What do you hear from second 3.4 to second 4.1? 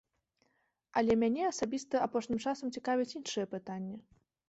пытанні.